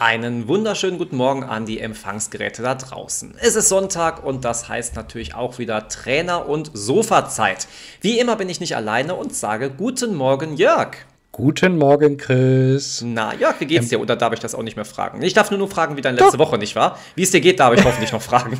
[0.00, 3.34] Einen wunderschönen guten Morgen an die Empfangsgeräte da draußen.
[3.38, 7.68] Es ist Sonntag und das heißt natürlich auch wieder Trainer- und Sofazeit.
[8.00, 10.96] Wie immer bin ich nicht alleine und sage Guten Morgen, Jörg.
[11.32, 13.02] Guten Morgen, Chris.
[13.04, 14.00] Na, Jörg, wie geht's dir?
[14.00, 15.20] Oder darf ich das auch nicht mehr fragen?
[15.20, 16.46] Ich darf nur noch fragen, wie deine letzte Doch.
[16.46, 16.98] Woche nicht war.
[17.14, 18.58] Wie es dir geht, darf ich hoffentlich noch fragen.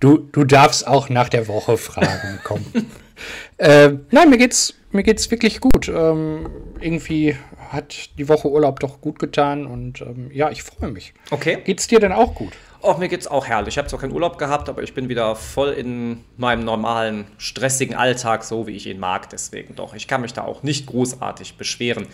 [0.00, 2.64] Du, du darfst auch nach der Woche fragen, komm.
[3.58, 5.88] äh, nein, mir geht's, mir geht's wirklich gut.
[5.88, 6.48] Ähm,
[6.80, 7.36] irgendwie
[7.70, 11.14] hat die Woche Urlaub doch gut getan und ähm, ja, ich freue mich.
[11.30, 11.58] Okay.
[11.64, 12.52] Geht's dir denn auch gut?
[12.82, 13.74] Oh, mir geht's auch herrlich.
[13.74, 17.94] Ich habe zwar keinen Urlaub gehabt, aber ich bin wieder voll in meinem normalen, stressigen
[17.94, 19.28] Alltag, so wie ich ihn mag.
[19.28, 22.06] Deswegen doch, ich kann mich da auch nicht großartig beschweren.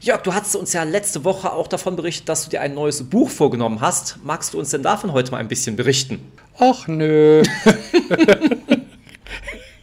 [0.00, 3.02] Jörg, du hast uns ja letzte Woche auch davon berichtet, dass du dir ein neues
[3.08, 4.18] Buch vorgenommen hast.
[4.22, 6.20] Magst du uns denn davon heute mal ein bisschen berichten?
[6.58, 7.42] Ach nö.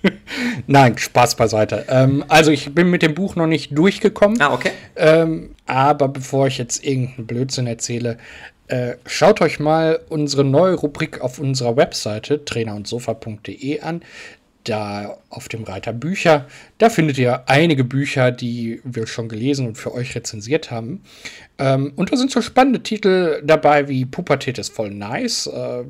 [0.67, 1.85] Nein, Spaß beiseite.
[1.87, 4.41] Ähm, also ich bin mit dem Buch noch nicht durchgekommen.
[4.41, 4.71] Ah, okay.
[4.95, 8.17] Ähm, aber bevor ich jetzt irgendeinen Blödsinn erzähle,
[8.67, 14.01] äh, schaut euch mal unsere neue Rubrik auf unserer Webseite trainerundsofa.de an.
[14.63, 19.77] Da auf dem Reiter Bücher, da findet ihr einige Bücher, die wir schon gelesen und
[19.77, 21.03] für euch rezensiert haben.
[21.57, 25.83] Ähm, und da sind so spannende Titel dabei wie Pubertät ist voll nice, äh,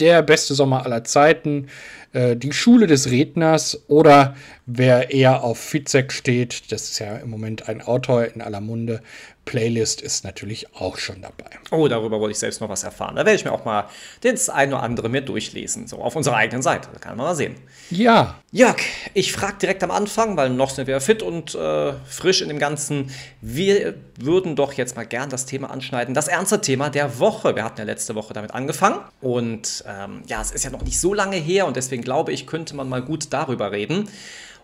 [0.00, 1.68] Der beste Sommer aller Zeiten,
[2.12, 4.34] äh, die Schule des Redners oder
[4.66, 9.02] wer eher auf Fitzek steht, das ist ja im Moment ein Autor in aller Munde,
[9.50, 11.50] Playlist ist natürlich auch schon dabei.
[11.72, 13.16] Oh, darüber wollte ich selbst noch was erfahren.
[13.16, 13.88] Da werde ich mir auch mal
[14.20, 16.88] das ein oder andere mehr durchlesen, so auf unserer eigenen Seite.
[16.92, 17.56] Da kann man mal sehen.
[17.90, 18.38] Ja.
[18.52, 18.76] Jörg,
[19.12, 22.60] ich frage direkt am Anfang, weil noch sind wir fit und äh, frisch in dem
[22.60, 23.10] Ganzen.
[23.40, 27.56] Wir würden doch jetzt mal gern das Thema anschneiden, das ernste Thema der Woche.
[27.56, 31.00] Wir hatten ja letzte Woche damit angefangen und ähm, ja, es ist ja noch nicht
[31.00, 34.08] so lange her und deswegen glaube ich, könnte man mal gut darüber reden.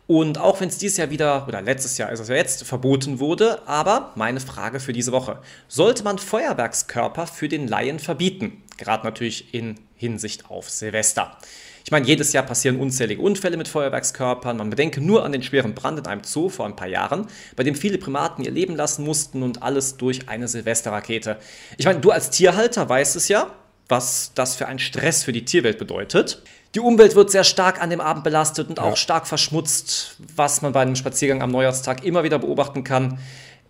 [0.06, 3.18] Und auch wenn es dieses Jahr wieder, oder letztes Jahr ist es ja jetzt, verboten
[3.18, 5.40] wurde, aber meine Frage für diese Woche.
[5.66, 8.62] Sollte man Feuerwerkskörper für den Laien verbieten?
[8.76, 11.36] Gerade natürlich in Hinsicht auf Silvester.
[11.84, 14.56] Ich meine, jedes Jahr passieren unzählige Unfälle mit Feuerwerkskörpern.
[14.56, 17.62] Man bedenke nur an den schweren Brand in einem Zoo vor ein paar Jahren, bei
[17.62, 21.38] dem viele Primaten ihr Leben lassen mussten und alles durch eine Silvesterrakete.
[21.78, 23.54] Ich meine, du als Tierhalter weißt es ja,
[23.88, 26.42] was das für ein Stress für die Tierwelt bedeutet.
[26.74, 28.84] Die Umwelt wird sehr stark an dem Abend belastet und ja.
[28.84, 33.18] auch stark verschmutzt, was man bei einem Spaziergang am Neujahrstag immer wieder beobachten kann.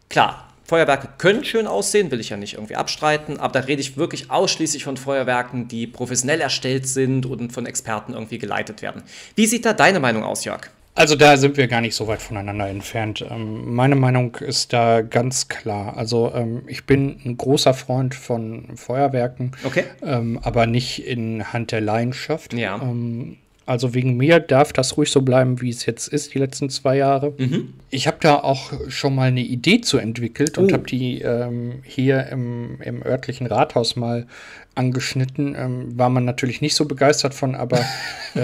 [0.09, 3.97] Klar, Feuerwerke können schön aussehen, will ich ja nicht irgendwie abstreiten, aber da rede ich
[3.97, 9.05] wirklich ausschließlich von Feuerwerken, die professionell erstellt sind und von Experten irgendwie geleitet werden.
[9.37, 10.69] Wie sieht da deine Meinung aus, Jörg?
[10.97, 13.25] Also da sind wir gar nicht so weit voneinander entfernt.
[13.31, 15.97] Ähm, meine Meinung ist da ganz klar.
[15.97, 19.85] Also ähm, ich bin ein großer Freund von Feuerwerken, okay.
[20.03, 22.55] ähm, aber nicht in Hand der Leidenschaft.
[22.55, 22.81] Ja.
[22.81, 23.37] Ähm,
[23.67, 26.97] also wegen mir darf das ruhig so bleiben, wie es jetzt ist, die letzten zwei
[26.97, 27.35] Jahre.
[27.37, 27.75] Mhm.
[27.91, 30.62] Ich habe da auch schon mal eine Idee zu entwickelt oh.
[30.62, 34.27] und habe die ähm, hier im, im örtlichen Rathaus mal
[34.75, 35.55] angeschnitten.
[35.59, 37.85] Ähm, war man natürlich nicht so begeistert von, aber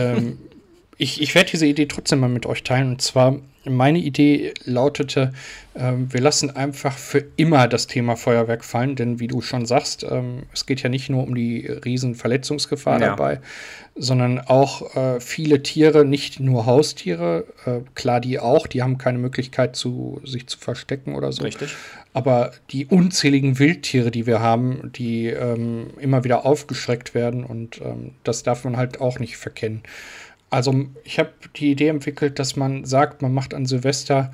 [1.03, 2.91] ich, ich werde diese Idee trotzdem mal mit euch teilen.
[2.91, 5.33] Und zwar, meine Idee lautete,
[5.75, 10.07] ähm, wir lassen einfach für immer das Thema Feuerwerk fallen, denn wie du schon sagst,
[10.09, 13.09] ähm, es geht ja nicht nur um die riesen Verletzungsgefahr ja.
[13.09, 13.41] dabei,
[13.97, 19.19] sondern auch äh, viele Tiere, nicht nur Haustiere, äh, klar die auch, die haben keine
[19.19, 21.43] Möglichkeit zu sich zu verstecken oder so.
[21.43, 21.75] Richtig.
[22.13, 28.13] Aber die unzähligen Wildtiere, die wir haben, die ähm, immer wieder aufgeschreckt werden und ähm,
[28.23, 29.83] das darf man halt auch nicht verkennen.
[30.53, 34.33] Also ich habe die Idee entwickelt, dass man sagt, man macht an Silvester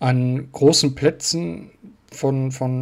[0.00, 1.70] an großen Plätzen
[2.10, 2.80] von, von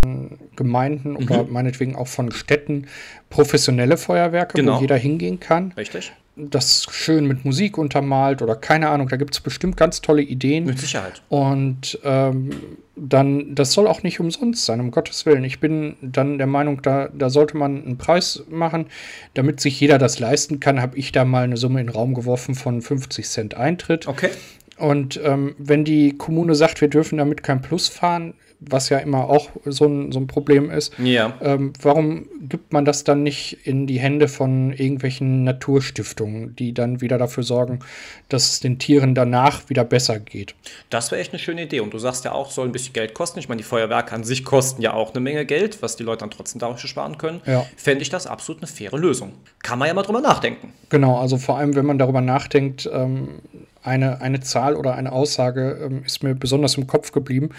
[0.55, 1.17] Gemeinden mhm.
[1.17, 2.87] oder meinetwegen auch von Städten
[3.29, 4.77] professionelle Feuerwerke, genau.
[4.77, 5.73] wo jeder hingehen kann.
[5.77, 10.23] Richtig das schön mit Musik untermalt oder keine Ahnung, da gibt es bestimmt ganz tolle
[10.23, 10.67] Ideen.
[10.67, 11.23] Mit Sicherheit.
[11.31, 12.51] Und ähm,
[12.95, 15.45] dann, das soll auch nicht umsonst sein, um Gottes Willen.
[15.45, 18.87] Ich bin dann der Meinung, da, da sollte man einen Preis machen,
[19.33, 22.13] damit sich jeder das leisten kann, habe ich da mal eine Summe in den Raum
[22.13, 24.07] geworfen von 50 Cent Eintritt.
[24.07, 24.31] Okay.
[24.79, 28.35] Und ähm, wenn die Kommune sagt, wir dürfen damit kein Plus fahren,
[28.69, 30.93] was ja immer auch so ein, so ein Problem ist.
[30.99, 31.35] Ja.
[31.41, 37.01] Ähm, warum gibt man das dann nicht in die Hände von irgendwelchen Naturstiftungen, die dann
[37.01, 37.81] wieder dafür sorgen,
[38.29, 40.55] dass es den Tieren danach wieder besser geht?
[40.91, 41.81] Das wäre echt eine schöne Idee.
[41.81, 43.39] Und du sagst ja auch, soll ein bisschen Geld kosten.
[43.39, 46.21] Ich meine, die Feuerwerke an sich kosten ja auch eine Menge Geld, was die Leute
[46.21, 47.41] dann trotzdem dadurch sparen können.
[47.47, 47.67] Ja.
[47.77, 49.33] Fände ich das absolut eine faire Lösung.
[49.63, 50.73] Kann man ja mal drüber nachdenken.
[50.89, 53.41] Genau, also vor allem, wenn man darüber nachdenkt, ähm,
[53.87, 57.51] eine, eine Zahl oder eine Aussage ähm, ist mir besonders im Kopf geblieben.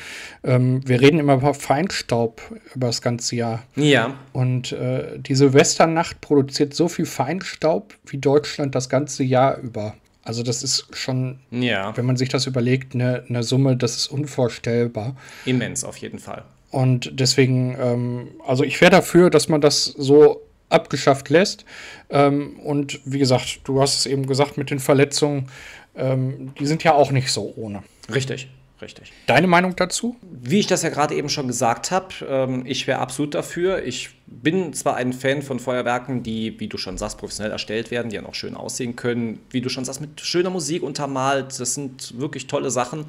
[0.43, 2.41] Ähm, wir reden immer über Feinstaub
[2.75, 3.63] über das ganze Jahr.
[3.75, 4.15] Ja.
[4.33, 9.95] Und äh, die Silvesternacht produziert so viel Feinstaub wie Deutschland das ganze Jahr über.
[10.23, 11.95] Also das ist schon, ja.
[11.95, 15.15] wenn man sich das überlegt, eine, eine Summe, das ist unvorstellbar.
[15.45, 16.43] Immens auf jeden Fall.
[16.69, 21.65] Und deswegen, ähm, also ich wäre dafür, dass man das so abgeschafft lässt.
[22.09, 25.47] Ähm, und wie gesagt, du hast es eben gesagt mit den Verletzungen,
[25.97, 27.83] ähm, die sind ja auch nicht so ohne.
[28.13, 28.49] Richtig.
[28.79, 29.11] Richtig.
[29.25, 30.17] Deine Meinung dazu?
[30.21, 33.83] Wie ich das ja gerade eben schon gesagt habe, ähm, ich wäre absolut dafür.
[33.83, 38.09] Ich bin zwar ein Fan von Feuerwerken, die, wie du schon sagst, professionell erstellt werden,
[38.09, 41.59] die dann auch schön aussehen können, wie du schon sagst, mit schöner Musik untermalt.
[41.59, 43.05] Das sind wirklich tolle Sachen.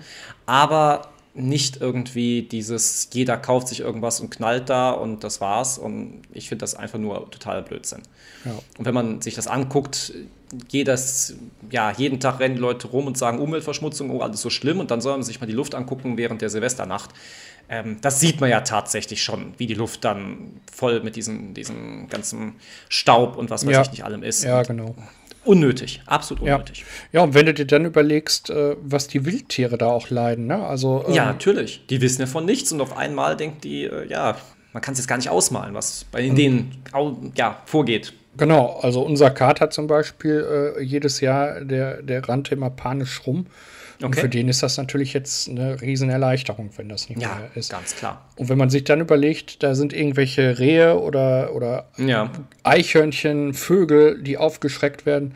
[0.46, 5.78] Aber nicht irgendwie dieses, jeder kauft sich irgendwas und knallt da und das war's.
[5.78, 8.02] Und ich finde das einfach nur totaler Blödsinn.
[8.44, 8.52] Ja.
[8.76, 10.12] Und wenn man sich das anguckt,
[10.70, 11.36] jedes,
[11.70, 14.80] ja, jeden Tag rennen die Leute rum und sagen Umweltverschmutzung, oh, alles so schlimm.
[14.80, 17.10] Und dann soll man sich mal die Luft angucken während der Silvesternacht.
[17.68, 22.08] Ähm, das sieht man ja tatsächlich schon, wie die Luft dann voll mit diesem, diesem
[22.08, 22.54] ganzen
[22.88, 23.82] Staub und was weiß ja.
[23.82, 24.44] ich nicht allem ist.
[24.44, 24.94] Ja, genau.
[25.48, 26.84] Unnötig, absolut unnötig.
[27.10, 27.20] Ja.
[27.20, 30.62] ja, und wenn du dir dann überlegst, äh, was die Wildtiere da auch leiden, ne?
[30.62, 31.86] Also, ähm, ja, natürlich.
[31.88, 34.36] Die wissen ja von nichts und auf einmal denkt die, äh, ja,
[34.74, 36.82] man kann es jetzt gar nicht ausmalen, was bei denen
[37.34, 38.12] ja, vorgeht.
[38.36, 43.46] Genau, also unser Kater zum Beispiel, äh, jedes Jahr, der, der rannte immer panisch rum.
[43.98, 44.06] Okay.
[44.06, 47.70] Und für den ist das natürlich jetzt eine Riesenerleichterung, wenn das nicht ja, mehr ist.
[47.70, 48.24] ganz klar.
[48.36, 52.30] Und wenn man sich dann überlegt, da sind irgendwelche Rehe oder, oder ja.
[52.62, 55.34] Eichhörnchen, Vögel, die aufgeschreckt werden.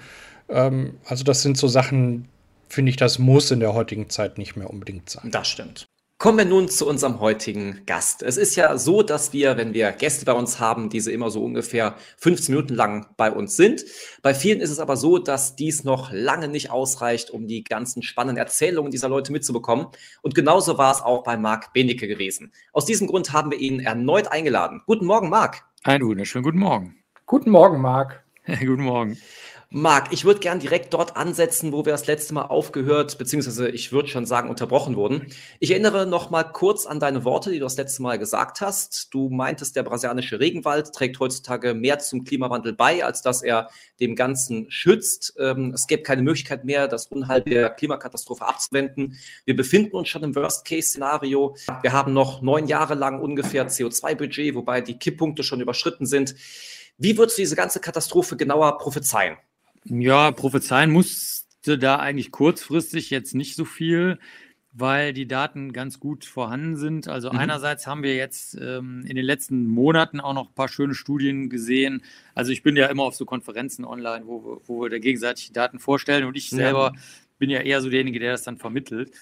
[0.48, 2.28] Ähm, also das sind so Sachen,
[2.68, 5.30] finde ich, das muss in der heutigen Zeit nicht mehr unbedingt sein.
[5.32, 5.86] Das stimmt.
[6.22, 8.22] Kommen wir nun zu unserem heutigen Gast.
[8.22, 11.42] Es ist ja so, dass wir, wenn wir Gäste bei uns haben, diese immer so
[11.42, 13.84] ungefähr 15 Minuten lang bei uns sind.
[14.22, 18.04] Bei vielen ist es aber so, dass dies noch lange nicht ausreicht, um die ganzen
[18.04, 19.88] spannenden Erzählungen dieser Leute mitzubekommen.
[20.22, 22.52] Und genauso war es auch bei Marc Benecke gewesen.
[22.72, 24.80] Aus diesem Grund haben wir ihn erneut eingeladen.
[24.86, 25.64] Guten Morgen, Marc.
[25.82, 27.02] Einen wunderschönen guten Morgen.
[27.26, 28.22] Guten Morgen, Marc.
[28.46, 29.18] guten Morgen.
[29.74, 33.90] Marc, ich würde gern direkt dort ansetzen, wo wir das letzte Mal aufgehört, beziehungsweise ich
[33.90, 35.28] würde schon sagen, unterbrochen wurden.
[35.60, 39.14] Ich erinnere noch mal kurz an deine Worte, die du das letzte Mal gesagt hast.
[39.14, 44.14] Du meintest, der brasilianische Regenwald trägt heutzutage mehr zum Klimawandel bei, als dass er dem
[44.14, 45.36] Ganzen schützt.
[45.38, 49.16] Ähm, es gäbe keine Möglichkeit mehr, das Unheil der Klimakatastrophe abzuwenden.
[49.46, 51.56] Wir befinden uns schon im Worst-Case-Szenario.
[51.80, 56.34] Wir haben noch neun Jahre lang ungefähr CO2-Budget, wobei die Kipppunkte schon überschritten sind.
[56.98, 59.38] Wie würdest du diese ganze Katastrophe genauer prophezeien?
[59.84, 64.18] Ja, prophezeien musste da eigentlich kurzfristig jetzt nicht so viel,
[64.72, 67.08] weil die Daten ganz gut vorhanden sind.
[67.08, 67.38] Also mhm.
[67.38, 71.50] einerseits haben wir jetzt ähm, in den letzten Monaten auch noch ein paar schöne Studien
[71.50, 72.02] gesehen.
[72.34, 75.52] Also ich bin ja immer auf so Konferenzen online, wo, wo wir da gegenseitig die
[75.52, 77.00] Daten vorstellen und ich selber ja.
[77.38, 79.12] bin ja eher so derjenige, der das dann vermittelt,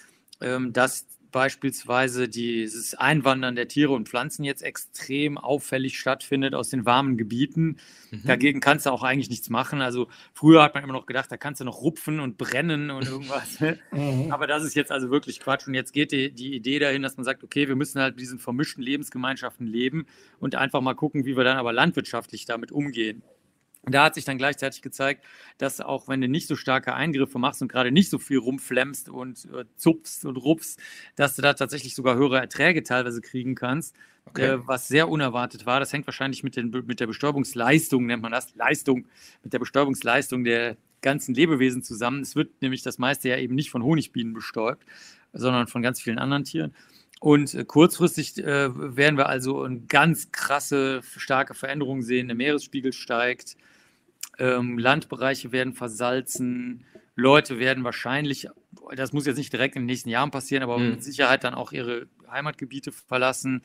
[0.40, 6.86] ähm, dass beispielsweise dieses Einwandern der Tiere und Pflanzen jetzt extrem auffällig stattfindet aus den
[6.86, 7.76] warmen Gebieten.
[8.10, 8.22] Mhm.
[8.24, 9.82] Dagegen kannst du auch eigentlich nichts machen.
[9.82, 13.06] Also früher hat man immer noch gedacht, da kannst du noch rupfen und brennen und
[13.08, 13.60] irgendwas.
[13.90, 14.30] mhm.
[14.30, 15.66] Aber das ist jetzt also wirklich Quatsch.
[15.66, 18.20] Und jetzt geht die, die Idee dahin, dass man sagt, okay, wir müssen halt mit
[18.20, 20.06] diesen vermischten Lebensgemeinschaften leben
[20.38, 23.22] und einfach mal gucken, wie wir dann aber landwirtschaftlich damit umgehen.
[23.84, 25.24] Da hat sich dann gleichzeitig gezeigt,
[25.56, 29.08] dass auch wenn du nicht so starke Eingriffe machst und gerade nicht so viel rumflemmst
[29.08, 30.78] und äh, zupfst und rupfst,
[31.16, 33.96] dass du da tatsächlich sogar höhere Erträge teilweise kriegen kannst,
[34.26, 34.46] okay.
[34.46, 35.80] äh, was sehr unerwartet war.
[35.80, 39.06] Das hängt wahrscheinlich mit, den, mit der Bestäubungsleistung, nennt man das, Leistung,
[39.42, 42.20] mit der Bestäubungsleistung der ganzen Lebewesen zusammen.
[42.20, 44.84] Es wird nämlich das meiste ja eben nicht von Honigbienen bestäubt,
[45.32, 46.74] sondern von ganz vielen anderen Tieren.
[47.20, 52.28] Und äh, kurzfristig äh, werden wir also eine ganz krasse, starke Veränderungen sehen.
[52.28, 53.56] Der Meeresspiegel steigt,
[54.40, 58.48] ähm, Landbereiche werden versalzen, Leute werden wahrscheinlich,
[58.96, 60.90] das muss jetzt nicht direkt in den nächsten Jahren passieren, aber mhm.
[60.90, 63.62] mit Sicherheit dann auch ihre Heimatgebiete verlassen.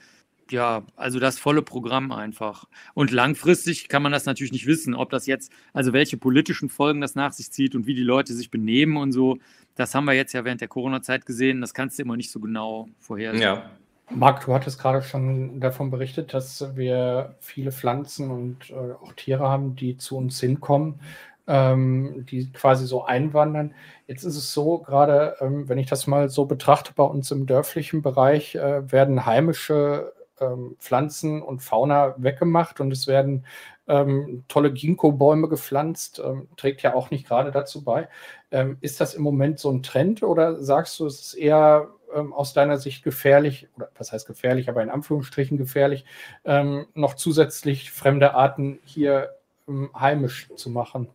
[0.52, 2.66] Ja, also das volle Programm einfach.
[2.94, 7.02] Und langfristig kann man das natürlich nicht wissen, ob das jetzt, also welche politischen Folgen
[7.02, 9.40] das nach sich zieht und wie die Leute sich benehmen und so.
[9.74, 11.62] Das haben wir jetzt ja während der Corona-Zeit gesehen.
[11.62, 13.42] Das kannst du immer nicht so genau vorhersehen.
[13.42, 13.72] Ja.
[14.12, 19.50] Marc, du hattest gerade schon davon berichtet, dass wir viele Pflanzen und äh, auch Tiere
[19.50, 21.00] haben, die zu uns hinkommen,
[21.48, 23.74] ähm, die quasi so einwandern.
[24.08, 27.48] Jetzt ist es so, gerade ähm, wenn ich das mal so betrachte, bei uns im
[27.48, 33.46] dörflichen Bereich äh, werden heimische ähm, Pflanzen und Fauna weggemacht und es werden
[33.88, 38.08] ähm, tolle Ginkgo-Bäume gepflanzt, ähm, trägt ja auch nicht gerade dazu bei.
[38.52, 42.34] Ähm, ist das im Moment so ein Trend oder sagst du, es ist eher ähm,
[42.34, 46.06] aus deiner Sicht gefährlich, oder was heißt gefährlich, aber in Anführungsstrichen gefährlich,
[46.46, 49.32] ähm, noch zusätzlich fremde Arten hier
[49.68, 51.10] ähm, heimisch zu machen?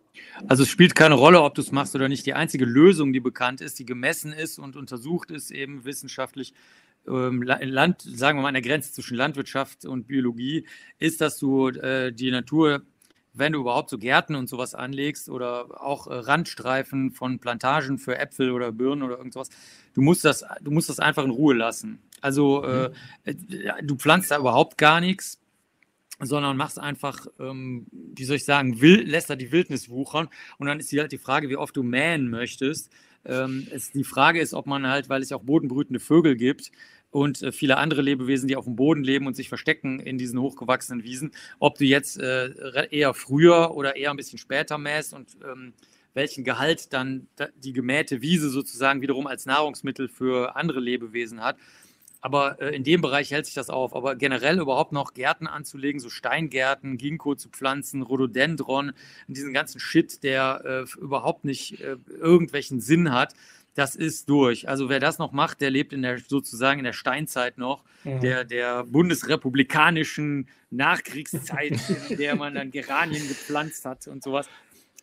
[0.49, 2.27] Also es spielt keine Rolle, ob du es machst oder nicht.
[2.27, 6.53] Die einzige Lösung, die bekannt ist, die gemessen ist und untersucht ist, eben wissenschaftlich,
[7.09, 10.67] ähm, Land, sagen wir mal an der Grenze zwischen Landwirtschaft und Biologie,
[10.99, 12.83] ist, dass du äh, die Natur
[13.33, 18.19] wenn du überhaupt so Gärten und sowas anlegst oder auch äh, Randstreifen von Plantagen für
[18.19, 19.49] Äpfel oder Birnen oder irgendwas,
[19.95, 22.01] du musst das, du musst das einfach in Ruhe lassen.
[22.21, 22.91] Also äh,
[23.25, 23.87] mhm.
[23.87, 25.41] du pflanzt da überhaupt gar nichts,
[26.21, 30.29] sondern machst einfach, ähm, wie soll ich sagen, will, lässt da die Wildnis wuchern.
[30.59, 32.91] Und dann ist halt die Frage, wie oft du mähen möchtest.
[33.25, 36.73] Ähm, es, die Frage ist, ob man halt, weil es auch bodenbrütende Vögel gibt,
[37.11, 40.41] und äh, viele andere Lebewesen, die auf dem Boden leben und sich verstecken in diesen
[40.41, 45.37] hochgewachsenen Wiesen, ob du jetzt äh, eher früher oder eher ein bisschen später mähst und
[45.45, 45.75] ähm,
[46.15, 51.57] welchen Gehalt dann die gemähte Wiese sozusagen wiederum als Nahrungsmittel für andere Lebewesen hat.
[52.21, 53.95] Aber äh, in dem Bereich hält sich das auf.
[53.95, 58.93] Aber generell überhaupt noch Gärten anzulegen, so Steingärten, Ginkgo zu pflanzen, Rhododendron,
[59.27, 63.35] diesen ganzen Shit, der äh, überhaupt nicht äh, irgendwelchen Sinn hat,
[63.75, 64.69] das ist durch.
[64.69, 68.21] Also wer das noch macht, der lebt in der sozusagen in der Steinzeit noch, mhm.
[68.21, 74.49] der, der bundesrepublikanischen Nachkriegszeit, in der man dann Geranien gepflanzt hat und sowas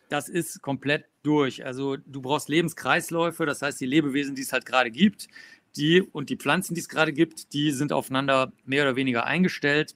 [0.08, 1.64] das ist komplett durch.
[1.64, 5.28] Also du brauchst Lebenskreisläufe, das heißt die Lebewesen, die es halt gerade gibt,
[5.76, 9.94] die und die Pflanzen, die es gerade gibt, die sind aufeinander mehr oder weniger eingestellt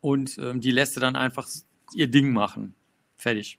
[0.00, 1.48] und ähm, die lässt du dann einfach
[1.94, 2.74] ihr Ding machen.
[3.16, 3.58] Fertig.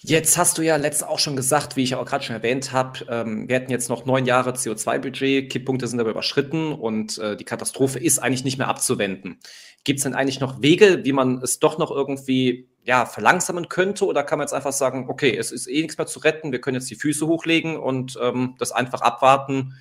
[0.00, 3.04] Jetzt hast du ja letztens auch schon gesagt, wie ich auch gerade schon erwähnt habe,
[3.08, 7.44] ähm, wir hätten jetzt noch neun Jahre CO2-Budget, Kipppunkte sind aber überschritten und äh, die
[7.44, 9.40] Katastrophe ist eigentlich nicht mehr abzuwenden.
[9.82, 14.06] Gibt es denn eigentlich noch Wege, wie man es doch noch irgendwie ja, verlangsamen könnte?
[14.06, 16.60] Oder kann man jetzt einfach sagen, okay, es ist eh nichts mehr zu retten, wir
[16.60, 19.74] können jetzt die Füße hochlegen und ähm, das einfach abwarten,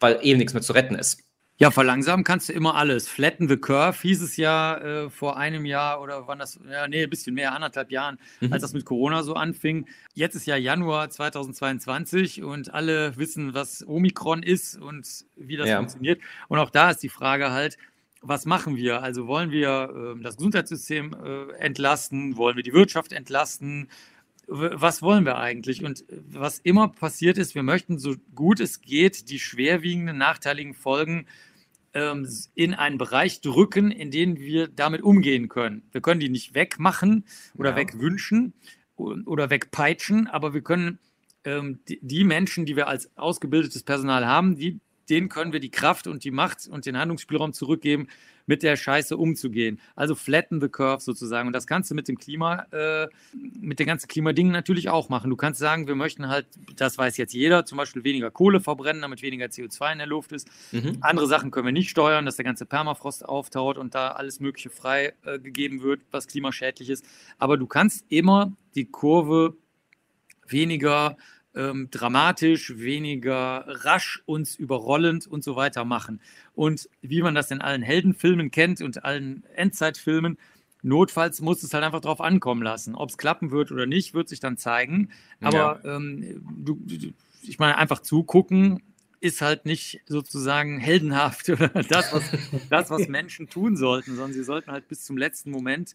[0.00, 1.22] weil eh nichts mehr zu retten ist?
[1.60, 3.06] Ja, verlangsamen kannst du immer alles.
[3.06, 7.02] Flatten the Curve hieß es ja äh, vor einem Jahr oder wann das, ja, nee,
[7.02, 8.50] ein bisschen mehr, anderthalb Jahren, mhm.
[8.50, 9.86] als das mit Corona so anfing.
[10.14, 15.76] Jetzt ist ja Januar 2022 und alle wissen, was Omikron ist und wie das ja.
[15.76, 16.22] funktioniert.
[16.48, 17.76] Und auch da ist die Frage halt,
[18.22, 19.02] was machen wir?
[19.02, 22.38] Also wollen wir äh, das Gesundheitssystem äh, entlasten?
[22.38, 23.90] Wollen wir die Wirtschaft entlasten?
[24.52, 25.84] was wollen wir eigentlich?
[25.84, 31.26] Und was immer passiert ist, wir möchten so gut es geht die schwerwiegenden, nachteiligen Folgen
[31.94, 35.82] ähm, in einen Bereich drücken, in dem wir damit umgehen können.
[35.92, 37.24] Wir können die nicht wegmachen
[37.56, 37.76] oder ja.
[37.76, 38.52] wegwünschen
[38.96, 40.98] oder wegpeitschen, aber wir können
[41.44, 44.78] ähm, die, die, Menschen, die wir als ausgebildetes Personal haben, die,
[45.10, 48.08] denen können wir die Kraft und die Macht und den Handlungsspielraum zurückgeben,
[48.46, 49.78] mit der Scheiße umzugehen.
[49.94, 51.46] Also flatten the curve sozusagen.
[51.46, 55.30] Und das kannst du mit dem Klima, äh, mit den ganzen Klimadingen natürlich auch machen.
[55.30, 59.02] Du kannst sagen, wir möchten halt, das weiß jetzt jeder, zum Beispiel weniger Kohle verbrennen,
[59.02, 60.48] damit weniger CO2 in der Luft ist.
[60.72, 60.98] Mhm.
[61.00, 64.70] Andere Sachen können wir nicht steuern, dass der ganze Permafrost auftaut und da alles Mögliche
[64.70, 67.04] frei äh, gegeben wird, was klimaschädlich ist.
[67.38, 69.54] Aber du kannst immer die Kurve
[70.48, 71.16] weniger
[71.60, 76.20] ähm, dramatisch, weniger rasch uns überrollend und so weiter machen.
[76.54, 80.38] Und wie man das in allen Heldenfilmen kennt und allen Endzeitfilmen,
[80.82, 82.94] notfalls muss es halt einfach drauf ankommen lassen.
[82.94, 85.10] Ob es klappen wird oder nicht, wird sich dann zeigen.
[85.42, 85.96] Aber ja.
[85.96, 86.80] ähm, du,
[87.42, 88.82] ich meine, einfach zugucken
[89.20, 92.22] ist halt nicht sozusagen heldenhaft oder das, was,
[92.70, 95.94] das, was Menschen tun sollten, sondern sie sollten halt bis zum letzten Moment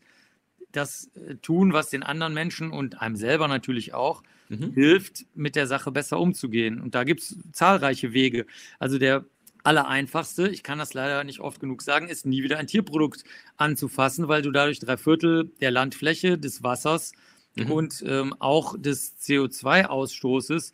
[0.76, 4.74] das äh, tun, was den anderen Menschen und einem selber natürlich auch mhm.
[4.74, 6.82] hilft, mit der Sache besser umzugehen.
[6.82, 8.46] Und da gibt es zahlreiche Wege.
[8.80, 9.26] Also der
[9.64, 13.24] allereinfachste, ich kann das leider nicht oft genug sagen, ist nie wieder ein Tierprodukt
[13.58, 17.14] anzufassen, weil du dadurch drei Viertel der Landfläche, des Wassers
[17.56, 17.72] mhm.
[17.72, 20.72] und ähm, auch des CO2-Ausstoßes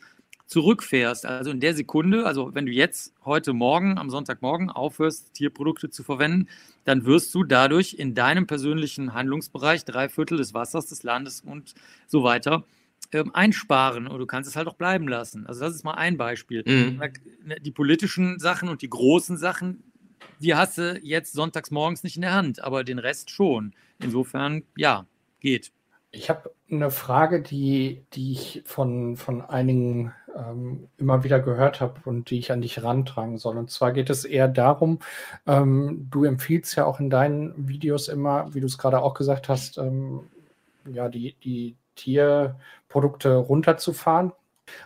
[0.51, 1.25] zurückfährst.
[1.25, 6.03] Also in der Sekunde, also wenn du jetzt heute Morgen, am Sonntagmorgen aufhörst, Tierprodukte zu
[6.03, 6.49] verwenden,
[6.83, 11.73] dann wirst du dadurch in deinem persönlichen Handlungsbereich drei Viertel des Wassers, des Landes und
[12.05, 12.65] so weiter
[13.13, 15.47] ähm, einsparen und du kannst es halt auch bleiben lassen.
[15.47, 16.63] Also das ist mal ein Beispiel.
[16.67, 17.01] Mhm.
[17.45, 19.81] Ne, die politischen Sachen und die großen Sachen,
[20.39, 23.73] die hast du jetzt sonntags morgens nicht in der Hand, aber den Rest schon.
[23.99, 25.05] Insofern, ja,
[25.39, 25.71] geht.
[26.13, 31.99] Ich habe eine Frage, die, die ich von, von einigen ähm, immer wieder gehört habe
[32.05, 33.57] und die ich an dich rantragen soll.
[33.57, 34.99] Und zwar geht es eher darum,
[35.47, 39.49] ähm, du empfiehlst ja auch in deinen Videos immer, wie du es gerade auch gesagt
[39.49, 40.21] hast, ähm,
[40.91, 44.33] ja, die, die Tierprodukte runterzufahren.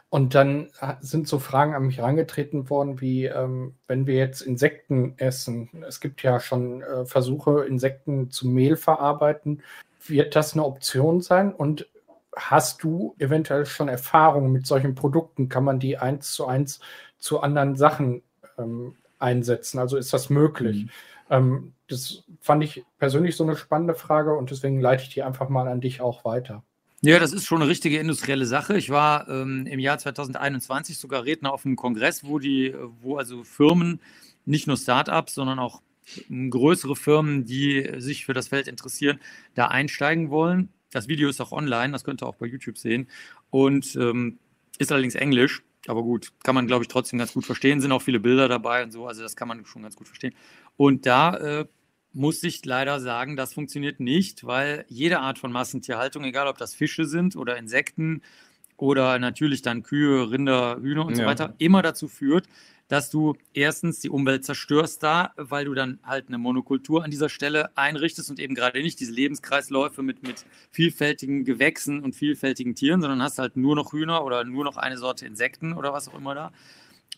[0.10, 5.14] Und dann sind so Fragen an mich herangetreten worden, wie ähm, wenn wir jetzt Insekten
[5.18, 5.70] essen.
[5.88, 9.62] Es gibt ja schon äh, Versuche, Insekten zu Mehl verarbeiten.
[10.08, 11.54] Wird das eine Option sein?
[11.54, 11.88] Und
[12.36, 15.50] hast du eventuell schon Erfahrungen mit solchen Produkten?
[15.50, 16.80] Kann man die eins zu eins
[17.18, 18.22] zu anderen Sachen
[18.58, 19.80] ähm, einsetzen?
[19.80, 20.86] Also ist das möglich?
[20.86, 20.90] Mhm.
[21.30, 25.50] Ähm, das fand ich persönlich so eine spannende Frage und deswegen leite ich die einfach
[25.50, 26.64] mal an dich auch weiter.
[27.02, 28.78] Ja, das ist schon eine richtige industrielle Sache.
[28.78, 33.44] Ich war ähm, im Jahr 2021 sogar Redner auf einem Kongress, wo die, wo also
[33.44, 34.00] Firmen,
[34.46, 35.82] nicht nur Startups, sondern auch
[36.30, 39.20] größere Firmen, die sich für das Feld interessieren,
[39.54, 40.70] da einsteigen wollen.
[40.96, 43.10] Das Video ist auch online, das könnt ihr auch bei YouTube sehen
[43.50, 44.40] und ähm,
[44.78, 45.62] ist allerdings Englisch.
[45.88, 47.82] Aber gut, kann man, glaube ich, trotzdem ganz gut verstehen.
[47.82, 50.34] Sind auch viele Bilder dabei und so, also das kann man schon ganz gut verstehen.
[50.78, 51.66] Und da äh,
[52.14, 56.74] muss ich leider sagen, das funktioniert nicht, weil jede Art von Massentierhaltung, egal ob das
[56.74, 58.22] Fische sind oder Insekten
[58.78, 61.24] oder natürlich dann Kühe, Rinder, Hühner und ja.
[61.24, 62.48] so weiter, immer dazu führt,
[62.88, 67.30] dass du erstens die Umwelt zerstörst da, weil du dann halt eine Monokultur an dieser
[67.30, 73.02] Stelle einrichtest und eben gerade nicht diese Lebenskreisläufe mit, mit vielfältigen Gewächsen und vielfältigen Tieren,
[73.02, 76.14] sondern hast halt nur noch Hühner oder nur noch eine Sorte Insekten oder was auch
[76.16, 76.52] immer da.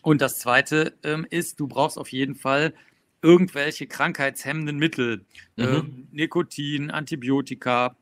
[0.00, 2.72] Und das Zweite ähm, ist, du brauchst auf jeden Fall
[3.20, 5.24] irgendwelche krankheitshemmenden Mittel,
[5.56, 5.64] mhm.
[5.64, 7.96] ähm, Nikotin, Antibiotika,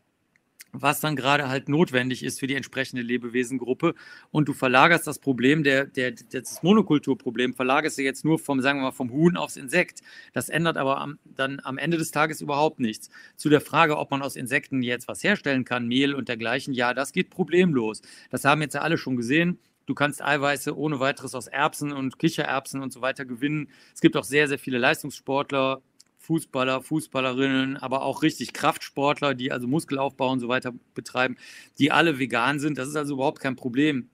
[0.83, 3.95] was dann gerade halt notwendig ist für die entsprechende Lebewesengruppe.
[4.31, 8.79] Und du verlagerst das Problem, der, der, das Monokulturproblem, verlagerst du jetzt nur vom, sagen
[8.79, 10.01] wir mal, vom Huhn aufs Insekt.
[10.33, 13.11] Das ändert aber am, dann am Ende des Tages überhaupt nichts.
[13.37, 16.95] Zu der Frage, ob man aus Insekten jetzt was herstellen kann, Mehl und dergleichen, ja,
[16.95, 18.03] das geht problemlos.
[18.31, 19.59] Das haben jetzt ja alle schon gesehen.
[19.87, 23.69] Du kannst Eiweiße ohne weiteres aus Erbsen und Kichererbsen und so weiter gewinnen.
[23.95, 25.81] Es gibt auch sehr, sehr viele Leistungssportler,
[26.27, 31.37] Fußballer, Fußballerinnen, aber auch richtig Kraftsportler, die also Muskelaufbau und so weiter betreiben,
[31.79, 32.79] die alle vegan sind.
[32.79, 34.11] Das ist also überhaupt kein Problem.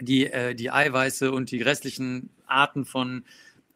[0.00, 3.24] Die, äh, die Eiweiße und die restlichen Arten von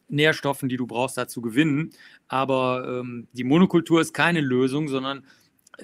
[0.07, 1.91] Nährstoffen, die du brauchst, dazu gewinnen.
[2.27, 5.25] Aber ähm, die Monokultur ist keine Lösung, sondern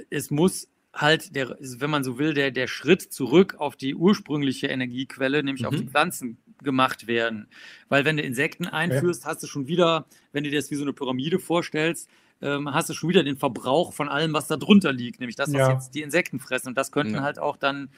[0.09, 4.67] es muss halt, der, wenn man so will, der, der Schritt zurück auf die ursprüngliche
[4.67, 5.67] Energiequelle, nämlich mhm.
[5.67, 7.47] auf die Pflanzen, gemacht werden.
[7.89, 9.29] Weil wenn du Insekten einführst, ja.
[9.29, 12.09] hast du schon wieder, wenn du dir das wie so eine Pyramide vorstellst,
[12.41, 15.49] ähm, hast du schon wieder den Verbrauch von allem, was da drunter liegt, nämlich das,
[15.49, 15.73] was ja.
[15.73, 16.69] jetzt die Insekten fressen.
[16.69, 17.21] Und das könnten ja.
[17.21, 17.89] halt auch dann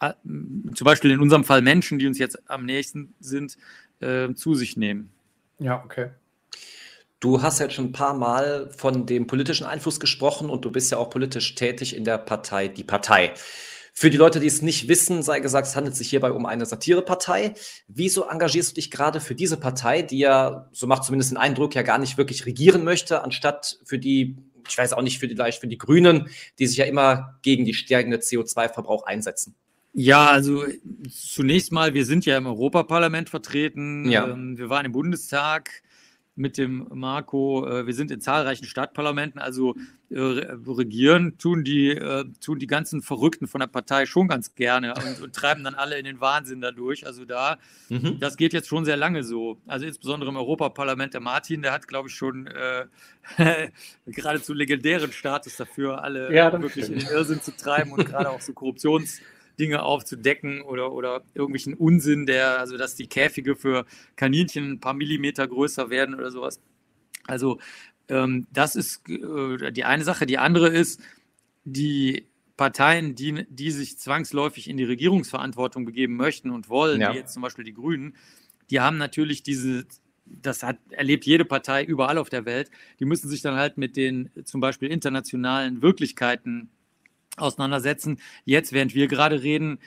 [0.00, 0.12] äh,
[0.74, 3.56] zum Beispiel in unserem Fall Menschen, die uns jetzt am nächsten sind,
[4.00, 5.10] äh, zu sich nehmen.
[5.58, 6.10] Ja, okay.
[7.20, 10.92] Du hast jetzt schon ein paar Mal von dem politischen Einfluss gesprochen und du bist
[10.92, 13.34] ja auch politisch tätig in der Partei Die Partei.
[13.98, 16.64] Für die Leute, die es nicht wissen, sei gesagt, es handelt sich hierbei um eine
[16.64, 17.54] Satirepartei.
[17.88, 21.74] Wieso engagierst du dich gerade für diese Partei, die ja, so macht zumindest den Eindruck,
[21.74, 24.36] ja gar nicht wirklich regieren möchte, anstatt für die,
[24.68, 26.28] ich weiß auch nicht, für die, vielleicht für die Grünen,
[26.60, 29.56] die sich ja immer gegen die steigende CO2-Verbrauch einsetzen?
[29.94, 30.62] Ja, also
[31.10, 34.08] zunächst mal, wir sind ja im Europaparlament vertreten.
[34.08, 34.28] Ja.
[34.28, 35.82] Ähm, wir waren im Bundestag
[36.38, 37.66] mit dem Marco.
[37.66, 39.74] Äh, wir sind in zahlreichen Stadtparlamenten, also
[40.10, 44.94] äh, regieren tun die, äh, tun die ganzen Verrückten von der Partei schon ganz gerne
[44.94, 47.06] und, und treiben dann alle in den Wahnsinn dadurch.
[47.06, 48.18] Also da, mhm.
[48.20, 49.58] das geht jetzt schon sehr lange so.
[49.66, 52.86] Also insbesondere im Europaparlament, der Martin, der hat, glaube ich, schon äh,
[54.06, 57.02] geradezu legendären Status dafür, alle ja, wirklich stimmt.
[57.02, 59.20] in den Irrsinn zu treiben und gerade auch so Korruptions-
[59.58, 64.94] Dinge aufzudecken oder, oder irgendwelchen Unsinn, der, also dass die Käfige für Kaninchen ein paar
[64.94, 66.60] Millimeter größer werden oder sowas.
[67.26, 67.58] Also
[68.08, 70.26] ähm, das ist äh, die eine Sache.
[70.26, 71.00] Die andere ist,
[71.64, 77.12] die Parteien, die, die sich zwangsläufig in die Regierungsverantwortung begeben möchten und wollen, ja.
[77.12, 78.16] wie jetzt zum Beispiel die Grünen,
[78.70, 79.86] die haben natürlich diese,
[80.26, 83.96] das hat, erlebt jede Partei überall auf der Welt, die müssen sich dann halt mit
[83.96, 86.70] den zum Beispiel internationalen Wirklichkeiten
[87.40, 88.18] auseinandersetzen.
[88.44, 89.78] Jetzt, während wir gerade reden,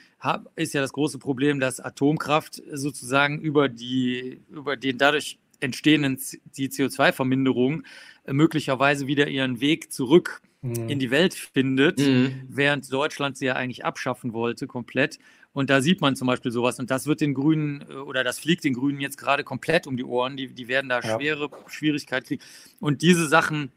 [0.56, 6.18] ist ja das große Problem, dass Atomkraft sozusagen über, die, über den dadurch entstehenden
[6.56, 7.84] die CO2-Verminderung
[8.24, 10.88] äh, möglicherweise wieder ihren Weg zurück mhm.
[10.88, 12.42] in die Welt findet, mhm.
[12.48, 15.18] während Deutschland sie ja eigentlich abschaffen wollte komplett.
[15.52, 16.78] Und da sieht man zum Beispiel sowas.
[16.78, 19.96] Und das wird den Grünen äh, oder das fliegt den Grünen jetzt gerade komplett um
[19.96, 20.36] die Ohren.
[20.36, 21.16] Die, die werden da ja.
[21.16, 22.42] schwere Schwierigkeiten kriegen.
[22.80, 23.70] Und diese Sachen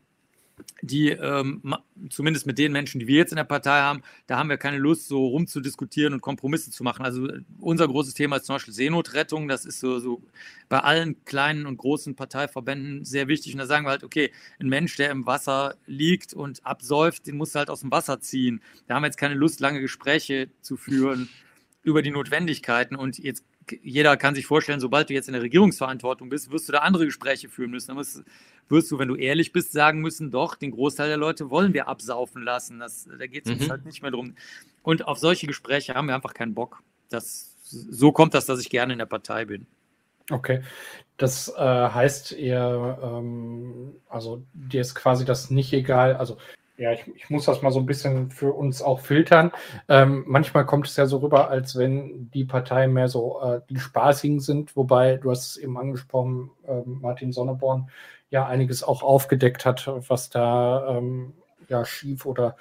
[0.82, 1.62] die ähm,
[2.10, 4.78] zumindest mit den Menschen, die wir jetzt in der Partei haben, da haben wir keine
[4.78, 7.04] Lust, so rumzudiskutieren und Kompromisse zu machen.
[7.04, 7.28] Also
[7.60, 9.48] unser großes Thema ist zum Beispiel Seenotrettung.
[9.48, 10.22] Das ist so, so
[10.70, 13.54] bei allen kleinen und großen Parteiverbänden sehr wichtig.
[13.54, 17.38] Und da sagen wir halt, okay, ein Mensch, der im Wasser liegt und absäuft, den
[17.38, 18.62] musst du halt aus dem Wasser ziehen.
[18.88, 21.30] Da haben wir jetzt keine Lust, lange Gespräche zu führen
[21.84, 22.96] über die Notwendigkeiten.
[22.96, 23.44] Und jetzt
[23.82, 27.06] jeder kann sich vorstellen, sobald du jetzt in der Regierungsverantwortung bist, wirst du da andere
[27.06, 27.88] Gespräche führen müssen.
[27.88, 28.24] Da musst,
[28.70, 31.88] wirst du, wenn du ehrlich bist, sagen müssen, doch, den Großteil der Leute wollen wir
[31.88, 32.80] absaufen lassen.
[32.80, 33.62] Das, da geht es mhm.
[33.62, 34.36] uns halt nicht mehr drum.
[34.84, 36.82] Und auf solche Gespräche haben wir einfach keinen Bock.
[37.10, 39.68] Das, so kommt das, dass ich gerne in der Partei bin.
[40.32, 40.62] Okay.
[41.18, 46.38] Das äh, heißt, ihr, ähm, also dir ist quasi das nicht egal, also
[46.78, 49.52] ja, ich, ich, muss das mal so ein bisschen für uns auch filtern.
[49.88, 53.80] Ähm, manchmal kommt es ja so rüber, als wenn die Parteien mehr so äh, die
[53.80, 57.90] Spaßigen sind, wobei, du hast es eben angesprochen, äh, Martin Sonneborn
[58.30, 61.34] ja einiges auch aufgedeckt hat, was da ähm,
[61.70, 62.58] ja schief oder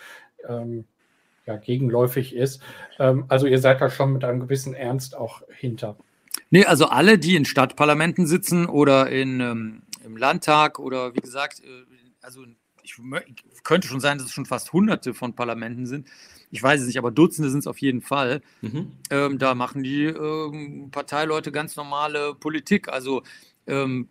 [0.48, 0.84] ähm,
[1.46, 2.62] ja, gegenläufig ist.
[2.98, 5.96] Ähm, also ihr seid da schon mit einem gewissen Ernst auch hinter.
[6.50, 11.60] Nee, also alle, die in Stadtparlamenten sitzen oder in, ähm, im Landtag oder wie gesagt,
[11.60, 11.84] äh,
[12.22, 12.44] also
[12.82, 12.96] ich
[13.64, 16.06] könnte schon sein, dass es schon fast hunderte von Parlamenten sind.
[16.50, 18.42] Ich weiß es nicht, aber Dutzende sind es auf jeden Fall.
[18.60, 18.92] Mhm.
[19.10, 22.88] Ähm, da machen die ähm, Parteileute ganz normale Politik.
[22.88, 23.22] Also
[23.66, 24.08] ähm,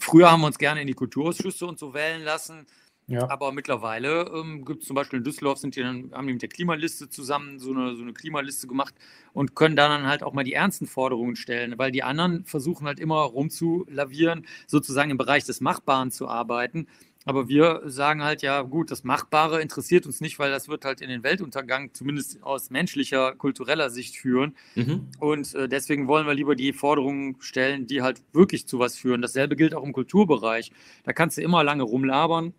[0.00, 2.66] früher haben wir uns gerne in die Kulturausschüsse und so wählen lassen.
[3.08, 3.30] Ja.
[3.30, 6.42] Aber mittlerweile ähm, gibt es zum Beispiel in Düsseldorf, sind die dann, haben die mit
[6.42, 8.94] der Klimaliste zusammen so eine, so eine Klimaliste gemacht
[9.32, 12.98] und können dann halt auch mal die ernsten Forderungen stellen, weil die anderen versuchen halt
[12.98, 16.88] immer rumzulavieren, sozusagen im Bereich des Machbaren zu arbeiten.
[17.26, 21.00] Aber wir sagen halt, ja gut, das Machbare interessiert uns nicht, weil das wird halt
[21.00, 24.54] in den Weltuntergang, zumindest aus menschlicher, kultureller Sicht führen.
[24.76, 25.08] Mhm.
[25.18, 29.22] Und äh, deswegen wollen wir lieber die Forderungen stellen, die halt wirklich zu was führen.
[29.22, 30.70] Dasselbe gilt auch im Kulturbereich.
[31.02, 32.54] Da kannst du immer lange rumlabern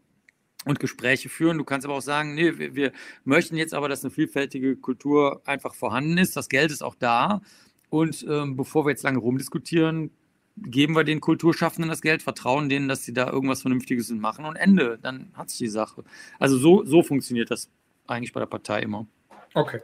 [0.66, 1.58] und Gespräche führen.
[1.58, 2.92] Du kannst aber auch sagen, nee, wir, wir
[3.24, 6.36] möchten jetzt aber, dass eine vielfältige Kultur einfach vorhanden ist.
[6.36, 7.42] Das Geld ist auch da.
[7.90, 10.12] Und ähm, bevor wir jetzt lange rumdiskutieren,
[10.64, 14.56] geben wir den Kulturschaffenden das Geld, vertrauen denen, dass sie da irgendwas Vernünftiges machen und
[14.56, 14.98] Ende.
[15.02, 16.04] Dann hat sich die Sache.
[16.40, 17.70] Also so, so funktioniert das
[18.08, 19.06] eigentlich bei der Partei immer.
[19.54, 19.82] Okay.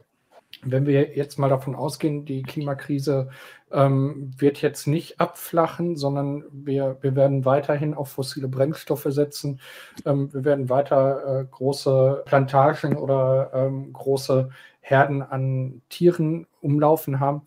[0.62, 3.30] Wenn wir jetzt mal davon ausgehen, die Klimakrise
[3.72, 9.60] ähm, wird jetzt nicht abflachen, sondern wir, wir werden weiterhin auf fossile Brennstoffe setzen.
[10.06, 17.42] Ähm, wir werden weiter äh, große Plantagen oder ähm, große Herden an Tieren umlaufen haben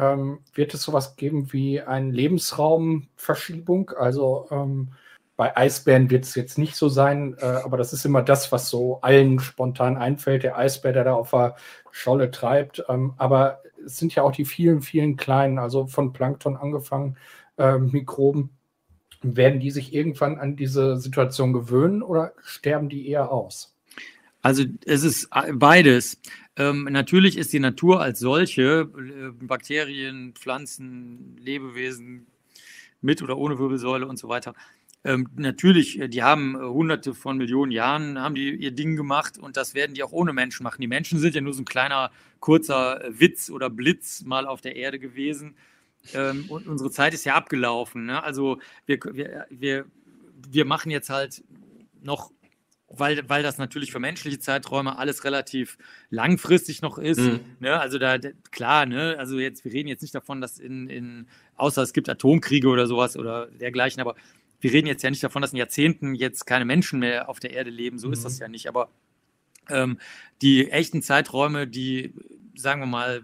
[0.00, 3.90] ähm, wird es sowas geben wie eine Lebensraumverschiebung.
[3.90, 4.92] Also ähm,
[5.36, 8.70] bei Eisbären wird es jetzt nicht so sein, äh, aber das ist immer das, was
[8.70, 11.56] so allen spontan einfällt, der Eisbär, der da auf der
[11.90, 12.82] Scholle treibt.
[12.88, 17.16] Ähm, aber es sind ja auch die vielen, vielen kleinen, also von Plankton angefangen,
[17.58, 18.50] äh, Mikroben.
[19.22, 23.76] Werden die sich irgendwann an diese Situation gewöhnen oder sterben die eher aus?
[24.40, 26.16] Also es ist beides.
[26.60, 32.26] Ähm, natürlich ist die Natur als solche, äh, Bakterien, Pflanzen, Lebewesen
[33.00, 34.54] mit oder ohne Wirbelsäule und so weiter,
[35.02, 39.38] ähm, natürlich, äh, die haben äh, hunderte von Millionen Jahren, haben die ihr Ding gemacht
[39.38, 40.82] und das werden die auch ohne Menschen machen.
[40.82, 44.60] Die Menschen sind ja nur so ein kleiner, kurzer äh, Witz oder Blitz mal auf
[44.60, 45.54] der Erde gewesen.
[46.12, 48.04] Ähm, und unsere Zeit ist ja abgelaufen.
[48.04, 48.22] Ne?
[48.22, 49.86] Also wir, wir, wir,
[50.46, 51.42] wir machen jetzt halt
[52.02, 52.30] noch
[52.90, 55.78] weil, weil das natürlich für menschliche Zeiträume alles relativ
[56.10, 57.20] langfristig noch ist.
[57.20, 57.40] Mhm.
[57.60, 57.78] Ne?
[57.78, 58.18] Also da,
[58.50, 59.16] klar, ne?
[59.16, 62.86] also jetzt, wir reden jetzt nicht davon, dass in, in, außer es gibt Atomkriege oder
[62.86, 64.16] sowas oder dergleichen, aber
[64.60, 67.52] wir reden jetzt ja nicht davon, dass in Jahrzehnten jetzt keine Menschen mehr auf der
[67.52, 68.12] Erde leben, so mhm.
[68.12, 68.68] ist das ja nicht.
[68.68, 68.90] Aber
[69.68, 69.98] ähm,
[70.42, 72.12] die echten Zeiträume, die,
[72.56, 73.22] sagen wir mal,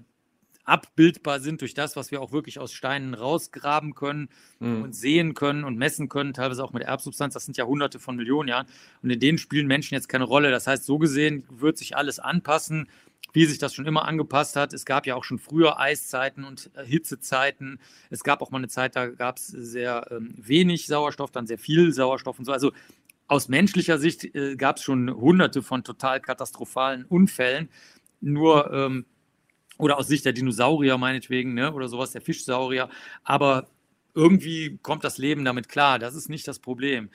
[0.66, 4.82] abbildbar sind durch das, was wir auch wirklich aus Steinen rausgraben können mhm.
[4.82, 7.34] und sehen können und messen können, teilweise auch mit Erbsubstanz.
[7.34, 8.66] Das sind ja hunderte von Millionen Jahren.
[9.02, 10.50] Und in denen spielen Menschen jetzt keine Rolle.
[10.50, 12.88] Das heißt, so gesehen wird sich alles anpassen,
[13.32, 14.72] wie sich das schon immer angepasst hat.
[14.72, 17.80] Es gab ja auch schon früher Eiszeiten und äh, Hitzezeiten.
[18.10, 21.58] Es gab auch mal eine Zeit, da gab es sehr ähm, wenig Sauerstoff, dann sehr
[21.58, 22.52] viel Sauerstoff und so.
[22.52, 22.72] Also
[23.28, 27.68] aus menschlicher Sicht äh, gab es schon hunderte von total katastrophalen Unfällen.
[28.20, 29.04] Nur ähm,
[29.78, 31.72] oder aus Sicht der Dinosaurier meinetwegen, ne?
[31.72, 32.88] oder sowas, der Fischsaurier.
[33.24, 33.66] Aber
[34.14, 35.98] irgendwie kommt das Leben damit klar.
[35.98, 37.10] Das ist nicht das Problem.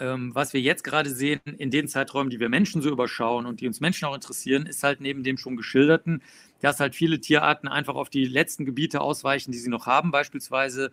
[0.00, 3.60] Ähm, was wir jetzt gerade sehen in den Zeiträumen, die wir Menschen so überschauen und
[3.60, 6.22] die uns Menschen auch interessieren, ist halt neben dem schon geschilderten,
[6.60, 10.10] dass halt viele Tierarten einfach auf die letzten Gebiete ausweichen, die sie noch haben.
[10.10, 10.90] Beispielsweise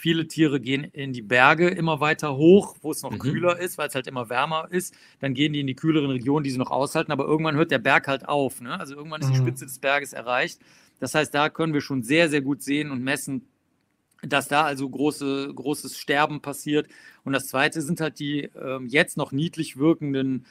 [0.00, 3.18] Viele Tiere gehen in die Berge immer weiter hoch, wo es noch mhm.
[3.18, 4.94] kühler ist, weil es halt immer wärmer ist.
[5.18, 7.10] Dann gehen die in die kühleren Regionen, die sie noch aushalten.
[7.10, 8.60] Aber irgendwann hört der Berg halt auf.
[8.60, 8.78] Ne?
[8.78, 9.46] Also irgendwann ist die mhm.
[9.46, 10.60] Spitze des Berges erreicht.
[11.00, 13.48] Das heißt, da können wir schon sehr, sehr gut sehen und messen,
[14.22, 16.86] dass da also große, großes Sterben passiert.
[17.24, 20.46] Und das Zweite sind halt die äh, jetzt noch niedlich wirkenden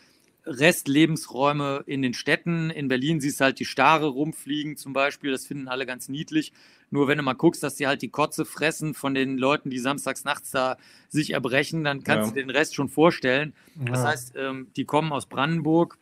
[0.45, 2.69] Restlebensräume in den Städten.
[2.69, 5.31] In Berlin siehst du halt die Stare rumfliegen zum Beispiel.
[5.31, 6.51] Das finden alle ganz niedlich.
[6.89, 9.80] Nur wenn du mal guckst, dass die halt die Kotze fressen von den Leuten, die
[9.80, 10.78] samstags nachts da
[11.10, 12.34] sich erbrechen, dann kannst ja.
[12.36, 13.54] du den Rest schon vorstellen.
[13.80, 13.91] Ja.
[13.91, 15.97] Das heißt, ähm, die kommen aus Brandenburg,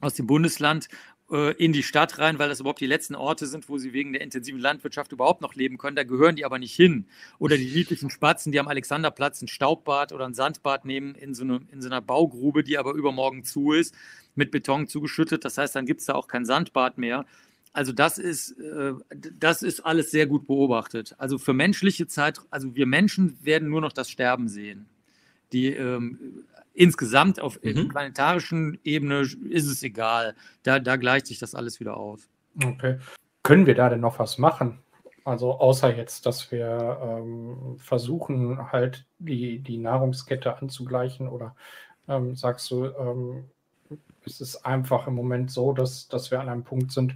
[0.00, 0.88] aus dem Bundesland
[1.30, 4.12] äh, in die Stadt rein, weil das überhaupt die letzten Orte sind, wo sie wegen
[4.12, 5.96] der intensiven Landwirtschaft überhaupt noch leben können.
[5.96, 7.06] Da gehören die aber nicht hin.
[7.38, 11.44] Oder die niedlichen Spatzen, die am Alexanderplatz ein Staubbad oder ein Sandbad nehmen in so,
[11.44, 13.94] eine, in so einer Baugrube, die aber übermorgen zu ist,
[14.34, 15.44] mit Beton zugeschüttet.
[15.44, 17.26] Das heißt, dann gibt es da auch kein Sandbad mehr.
[17.76, 18.94] Also das ist, äh,
[19.38, 21.14] das ist alles sehr gut beobachtet.
[21.18, 24.86] Also für menschliche Zeit, also wir Menschen werden nur noch das Sterben sehen.
[25.52, 27.88] Die ähm, insgesamt auf mhm.
[27.88, 30.34] planetarischen Ebene ist es egal.
[30.62, 32.30] Da, da gleicht sich das alles wieder aus.
[32.64, 32.96] Okay.
[33.42, 34.78] Können wir da denn noch was machen?
[35.26, 41.54] Also außer jetzt, dass wir ähm, versuchen, halt die, die Nahrungskette anzugleichen oder
[42.08, 43.44] ähm, sagst du, ähm,
[44.24, 47.14] ist es einfach im Moment so, dass, dass wir an einem Punkt sind,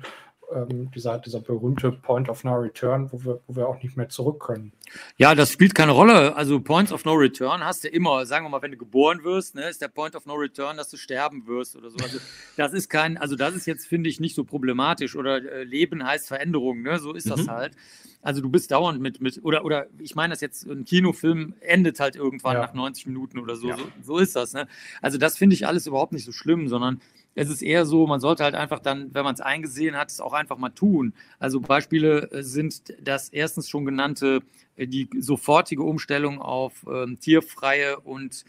[0.55, 4.09] ähm, dieser, dieser berühmte Point of No Return, wo wir, wo wir auch nicht mehr
[4.09, 4.73] zurück können.
[5.17, 6.37] Ja, das spielt keine Rolle.
[6.37, 9.55] Also Points of No Return hast du immer, sagen wir mal, wenn du geboren wirst,
[9.55, 11.99] ne, ist der Point of No Return, dass du sterben wirst oder so.
[12.03, 12.19] Also
[12.57, 15.17] das ist kein, also das ist jetzt, finde ich, nicht so problematisch.
[15.17, 16.99] Oder äh, Leben heißt Veränderung, ne?
[16.99, 17.31] So ist mhm.
[17.31, 17.77] das halt.
[18.23, 22.01] Also du bist dauernd mit, mit, oder, oder ich meine das jetzt, ein Kinofilm endet
[22.01, 22.61] halt irgendwann ja.
[22.63, 23.69] nach 90 Minuten oder so.
[23.69, 23.77] Ja.
[23.77, 23.85] so.
[24.03, 24.67] So ist das, ne?
[25.01, 27.01] Also das finde ich alles überhaupt nicht so schlimm, sondern
[27.35, 30.21] es ist eher so, man sollte halt einfach dann, wenn man es eingesehen hat, es
[30.21, 31.15] auch einfach mal tun.
[31.39, 34.41] Also Beispiele äh, sind das erstens schon genannte,
[34.77, 38.45] äh, die sofortige Umstellung auf ähm, tierfreie und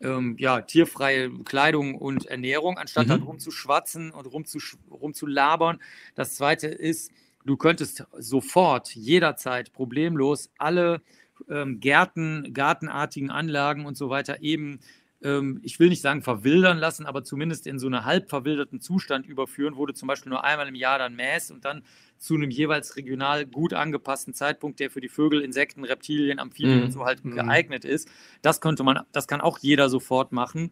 [0.00, 3.10] ähm, ja, tierfreie Kleidung und Ernährung, anstatt mhm.
[3.12, 5.80] halt rumzuschwatzen und rumzusch rumzulabern.
[6.14, 7.12] Das zweite ist,
[7.44, 11.02] du könntest sofort, jederzeit problemlos alle
[11.48, 14.80] ähm, Gärten, gartenartigen Anlagen und so weiter eben
[15.24, 19.26] ähm, ich will nicht sagen verwildern lassen, aber zumindest in so einen halb verwilderten Zustand
[19.26, 21.82] überführen, du zum Beispiel nur einmal im Jahr dann mäst und dann
[22.18, 26.84] zu einem jeweils regional gut angepassten Zeitpunkt, der für die Vögel, Insekten, Reptilien, Amphibien mm.
[26.84, 27.34] und so halt mm.
[27.34, 28.08] geeignet ist.
[28.42, 30.70] Das könnte man, das kann auch jeder sofort machen.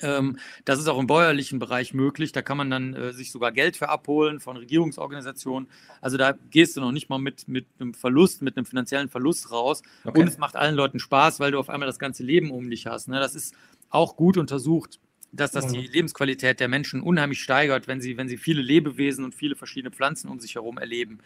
[0.00, 2.32] Ähm, das ist auch im bäuerlichen Bereich möglich.
[2.32, 5.68] Da kann man dann äh, sich sogar Geld für abholen von Regierungsorganisationen.
[6.00, 9.50] Also da gehst du noch nicht mal mit, mit einem Verlust, mit einem finanziellen Verlust
[9.50, 9.82] raus.
[10.04, 10.20] Okay.
[10.20, 12.86] Und es macht allen Leuten Spaß, weil du auf einmal das ganze Leben um dich
[12.86, 13.08] hast.
[13.08, 13.20] Ne?
[13.20, 13.54] Das ist
[13.90, 14.98] auch gut untersucht,
[15.36, 19.34] dass das die Lebensqualität der Menschen unheimlich steigert, wenn sie, wenn sie viele Lebewesen und
[19.34, 21.18] viele verschiedene Pflanzen um sich herum erleben.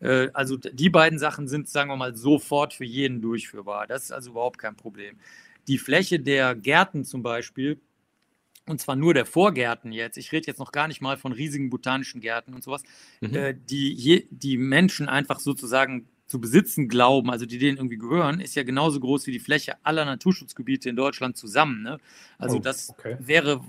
[0.00, 3.86] Äh, also die beiden Sachen sind, sagen wir mal, sofort für jeden durchführbar.
[3.86, 5.18] Das ist also überhaupt kein Problem.
[5.66, 7.80] Die Fläche der Gärten zum Beispiel,
[8.68, 11.70] und zwar nur der Vorgärten jetzt, ich rede jetzt noch gar nicht mal von riesigen
[11.70, 12.82] botanischen Gärten und sowas,
[13.20, 13.34] mhm.
[13.34, 18.40] äh, die, je, die Menschen einfach sozusagen zu besitzen glauben, also die denen irgendwie gehören,
[18.40, 21.82] ist ja genauso groß wie die Fläche aller Naturschutzgebiete in Deutschland zusammen.
[21.82, 21.98] Ne?
[22.38, 23.16] Also oh, das okay.
[23.20, 23.60] wäre,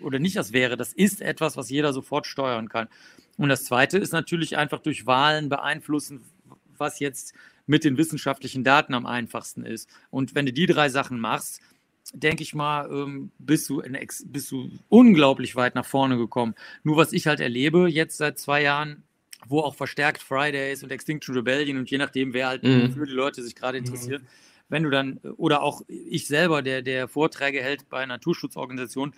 [0.00, 2.88] oder nicht das wäre, das ist etwas, was jeder sofort steuern kann.
[3.36, 6.20] Und das Zweite ist natürlich einfach durch Wahlen beeinflussen,
[6.76, 7.34] was jetzt
[7.66, 9.88] mit den wissenschaftlichen Daten am einfachsten ist.
[10.10, 11.60] Und wenn du die drei Sachen machst,
[12.12, 16.54] denke ich mal, ähm, bist, du in, bist du unglaublich weit nach vorne gekommen.
[16.82, 19.02] Nur was ich halt erlebe jetzt seit zwei Jahren,
[19.46, 22.92] wo auch verstärkt Fridays und Extinction Rebellion und je nachdem, wer halt mhm.
[22.92, 24.26] für die Leute sich gerade interessiert, mhm.
[24.68, 29.14] wenn du dann, oder auch ich selber, der, der Vorträge hält bei Naturschutzorganisationen,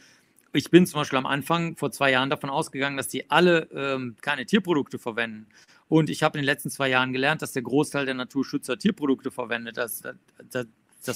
[0.52, 4.16] ich bin zum Beispiel am Anfang vor zwei Jahren davon ausgegangen, dass die alle ähm,
[4.22, 5.46] keine Tierprodukte verwenden.
[5.88, 9.30] Und ich habe in den letzten zwei Jahren gelernt, dass der Großteil der Naturschützer Tierprodukte
[9.30, 9.76] verwendet.
[9.76, 10.16] Das, das,
[10.50, 10.66] das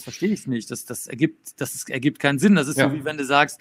[0.03, 0.70] verstehe ich nicht.
[0.70, 2.55] Das, das, ergibt, das ergibt keinen Sinn.
[2.55, 2.88] Das ist ja.
[2.88, 3.61] so, wie wenn du sagst,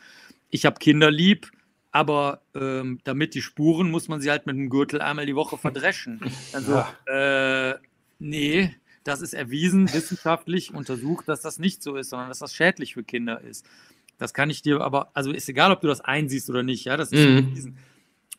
[0.49, 1.51] ich habe Kinder lieb,
[1.91, 5.57] aber ähm, damit die Spuren muss man sie halt mit einem Gürtel einmal die Woche
[5.57, 6.21] verdreschen.
[6.53, 7.71] Also, ja.
[7.71, 7.79] äh,
[8.19, 12.93] nee, das ist erwiesen, wissenschaftlich untersucht, dass das nicht so ist, sondern dass das schädlich
[12.93, 13.65] für Kinder ist.
[14.17, 16.97] Das kann ich dir aber, also ist egal, ob du das einsiehst oder nicht, ja,
[16.97, 17.37] das ist mhm.
[17.37, 17.77] erwiesen.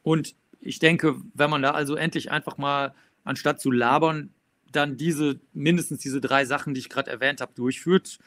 [0.02, 4.30] Und ich denke, wenn man da also endlich einfach mal, anstatt zu labern,
[4.72, 8.18] dann diese, mindestens diese drei Sachen, die ich gerade erwähnt habe, durchführt.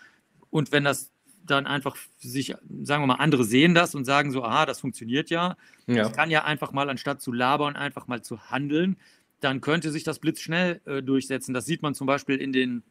[0.50, 1.12] Und wenn das
[1.46, 5.30] dann einfach sich, sagen wir mal, andere sehen das und sagen so, aha, das funktioniert
[5.30, 5.58] ja.
[5.88, 5.96] ja.
[6.04, 8.98] Das kann ja einfach mal, anstatt zu labern, einfach mal zu handeln.
[9.40, 11.54] Dann könnte sich das blitzschnell äh, durchsetzen.
[11.54, 12.84] Das sieht man zum Beispiel in den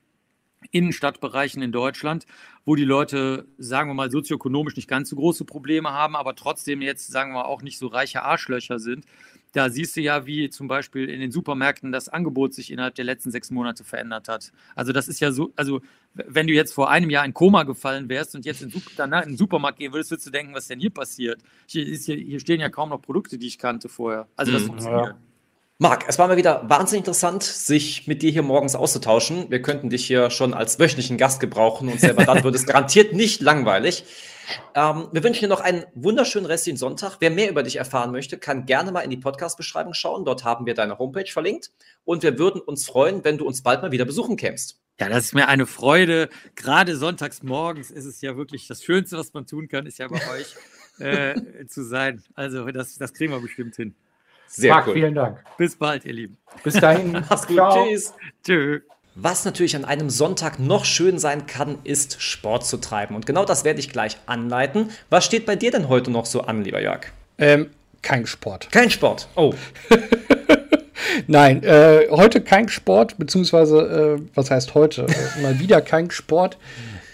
[0.70, 2.26] Innenstadtbereichen in Deutschland,
[2.64, 6.82] wo die Leute, sagen wir mal, sozioökonomisch nicht ganz so große Probleme haben, aber trotzdem
[6.82, 9.06] jetzt, sagen wir auch nicht so reiche Arschlöcher sind.
[9.52, 13.04] Da siehst du ja, wie zum Beispiel in den Supermärkten das Angebot sich innerhalb der
[13.04, 14.50] letzten sechs Monate verändert hat.
[14.74, 15.80] Also das ist ja so, also
[16.14, 19.30] wenn du jetzt vor einem Jahr in Koma gefallen wärst und jetzt in, danach in
[19.30, 21.42] den Supermarkt gehen würdest, würdest du denken, was denn hier passiert?
[21.66, 24.26] Hier, hier, stehen ja kaum noch Produkte, die ich kannte vorher.
[24.36, 25.06] Also das mhm, funktioniert.
[25.08, 25.16] Ja.
[25.78, 29.50] Marc, es war mal wieder wahnsinnig interessant, sich mit dir hier morgens auszutauschen.
[29.50, 33.14] Wir könnten dich hier schon als wöchentlichen Gast gebrauchen und selber dann wird es garantiert
[33.14, 34.04] nicht langweilig.
[34.74, 37.16] Ähm, wir wünschen dir noch einen wunderschönen restlichen Sonntag.
[37.20, 40.24] Wer mehr über dich erfahren möchte, kann gerne mal in die Podcast-Beschreibung schauen.
[40.24, 41.70] Dort haben wir deine Homepage verlinkt.
[42.05, 44.81] Und wir würden uns freuen, wenn du uns bald mal wieder besuchen kämst.
[45.00, 46.28] Ja, das ist mir eine Freude.
[46.55, 50.09] Gerade sonntags morgens ist es ja wirklich das Schönste, was man tun kann, ist ja
[50.09, 50.55] bei euch
[51.00, 52.22] äh, zu sein.
[52.35, 53.94] Also das, das kriegen wir bestimmt hin.
[54.46, 54.94] Sehr Marc, cool.
[54.94, 55.42] vielen Dank.
[55.57, 56.37] Bis bald, ihr Lieben.
[56.62, 57.12] Bis dahin.
[57.31, 57.57] Mach's gut.
[57.57, 57.87] Ciao.
[57.87, 58.12] Tschüss.
[58.44, 58.81] Tschö.
[59.14, 63.14] Was natürlich an einem Sonntag noch schön sein kann, ist Sport zu treiben.
[63.14, 64.90] Und genau das werde ich gleich anleiten.
[65.11, 67.01] Was steht bei dir denn heute noch so an, lieber Jörg?
[67.37, 67.68] Ähm,
[68.01, 68.72] kein Sport.
[68.72, 69.29] Kein Sport.
[69.37, 69.53] Oh.
[71.27, 75.03] Nein, äh, heute kein Sport, beziehungsweise, äh, was heißt heute?
[75.03, 76.57] Äh, mal wieder kein Sport.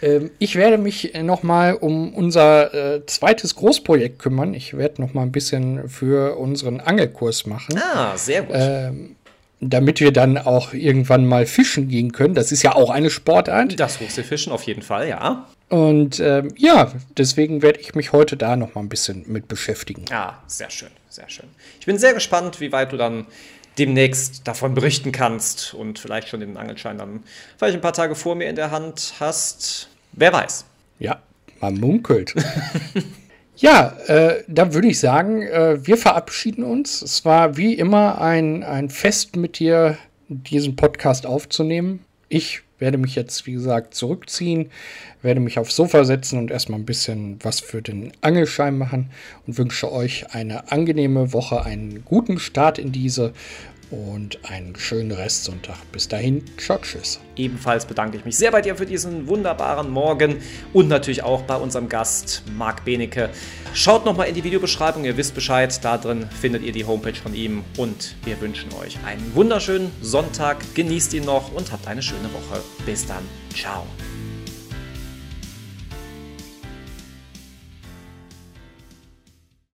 [0.01, 4.55] Ähm, ich werde mich nochmal um unser äh, zweites Großprojekt kümmern.
[4.55, 7.77] Ich werde noch mal ein bisschen für unseren Angelkurs machen.
[7.77, 8.55] Ah, sehr gut.
[8.57, 9.17] Ähm,
[9.61, 12.35] damit wir dann auch irgendwann mal fischen gehen können.
[12.35, 13.79] Das ist ja auch eine Sportart.
[13.79, 15.47] Das Hochseefischen auf jeden Fall, ja.
[15.68, 20.05] Und ähm, ja, deswegen werde ich mich heute da noch mal ein bisschen mit beschäftigen.
[20.11, 21.47] Ja, sehr schön, sehr schön.
[21.81, 23.27] Ich bin sehr gespannt, wie weit du dann
[23.79, 27.23] demnächst davon berichten kannst und vielleicht schon den Angelschein dann
[27.57, 29.88] vielleicht ein paar Tage vor mir in der Hand hast.
[30.12, 30.64] Wer weiß.
[30.99, 31.21] Ja,
[31.61, 32.35] man munkelt.
[33.61, 37.03] ja, äh, dann würde ich sagen, äh, wir verabschieden uns.
[37.03, 42.05] Es war wie immer ein, ein Fest mit dir, diesen Podcast aufzunehmen.
[42.29, 44.71] Ich werde mich jetzt, wie gesagt, zurückziehen,
[45.23, 49.11] werde mich aufs Sofa setzen und erstmal ein bisschen was für den Angelschein machen
[49.47, 53.33] und wünsche euch eine angenehme Woche, einen guten Start in diese
[53.90, 55.77] und einen schönen Restsonntag.
[55.92, 57.20] Bis dahin, ciao, tschüss.
[57.37, 60.38] Ebenfalls bedanke ich mich sehr bei dir für diesen wunderbaren Morgen
[60.72, 63.31] und natürlich auch bei unserem Gast Marc Benecke.
[63.74, 67.35] Schaut nochmal in die Videobeschreibung, ihr wisst Bescheid, da drin findet ihr die Homepage von
[67.35, 72.33] ihm und wir wünschen euch einen wunderschönen Sonntag, genießt ihn noch und habt eine schöne
[72.33, 72.61] Woche.
[72.85, 73.22] Bis dann,
[73.55, 73.87] ciao.